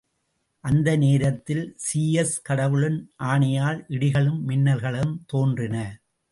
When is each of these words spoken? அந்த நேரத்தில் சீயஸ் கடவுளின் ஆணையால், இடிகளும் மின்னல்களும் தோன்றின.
அந்த 0.63 0.95
நேரத்தில் 0.95 1.73
சீயஸ் 1.77 2.41
கடவுளின் 2.41 2.99
ஆணையால், 3.23 3.79
இடிகளும் 3.87 4.41
மின்னல்களும் 4.47 5.15
தோன்றின. 5.25 5.75